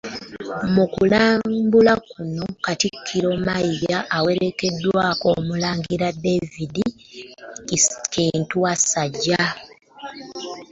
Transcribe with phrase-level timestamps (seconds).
[0.73, 6.75] Mu kulambula kuno, Katikkiro Mayiga awerekeddwako; Omulangira David
[8.13, 9.43] Kintu Wasajja.